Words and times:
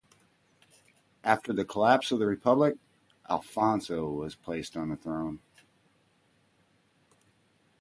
After 1.23 1.53
the 1.53 1.63
collapse 1.63 2.11
of 2.11 2.17
the 2.17 2.25
Republic, 2.25 2.75
Alfonso 3.29 4.09
was 4.09 4.33
placed 4.33 4.75
on 4.75 4.89
the 4.89 4.95
throne. 4.95 5.37